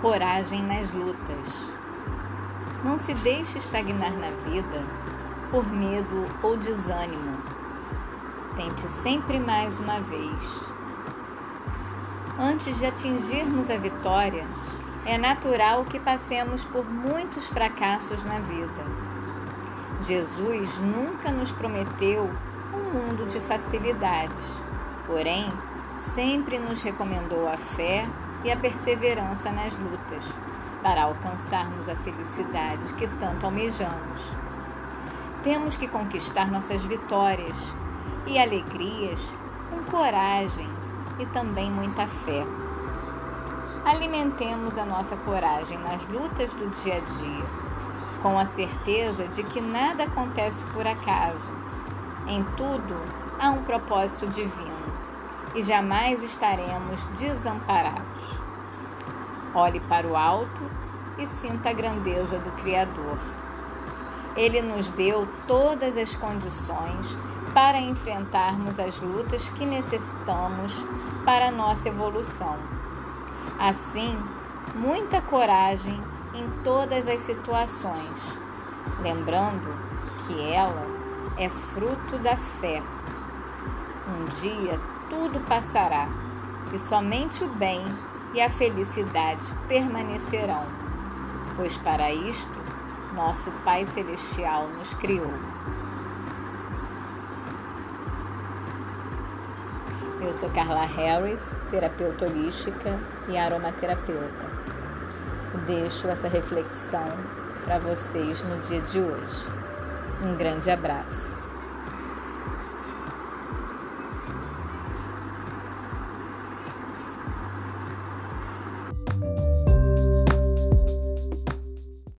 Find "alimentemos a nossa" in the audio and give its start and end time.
43.84-45.16